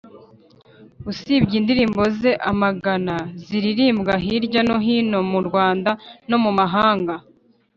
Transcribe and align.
Usibye 1.11 1.55
indirimbo 1.61 2.01
ze 2.19 2.31
amagana 2.51 3.15
ziririmbwa 3.45 4.13
hirya 4.23 4.61
no 4.67 4.77
hino 4.85 5.19
mu 5.31 5.39
Rwanda 5.47 5.91
no 6.29 6.37
mu 6.43 6.51
mahanga 6.59 7.13